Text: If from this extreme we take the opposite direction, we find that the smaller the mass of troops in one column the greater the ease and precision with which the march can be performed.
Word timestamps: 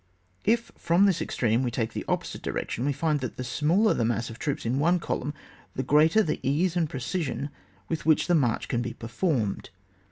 If 0.45 0.71
from 0.79 1.05
this 1.05 1.21
extreme 1.21 1.61
we 1.61 1.69
take 1.69 1.93
the 1.93 2.03
opposite 2.07 2.41
direction, 2.41 2.85
we 2.87 2.91
find 2.91 3.19
that 3.19 3.37
the 3.37 3.43
smaller 3.43 3.93
the 3.93 4.03
mass 4.03 4.31
of 4.31 4.39
troops 4.39 4.65
in 4.65 4.79
one 4.79 4.99
column 4.99 5.31
the 5.75 5.83
greater 5.83 6.23
the 6.23 6.39
ease 6.41 6.75
and 6.75 6.89
precision 6.89 7.51
with 7.87 8.03
which 8.03 8.25
the 8.25 8.33
march 8.33 8.67
can 8.67 8.81
be 8.81 8.93
performed. 8.93 9.69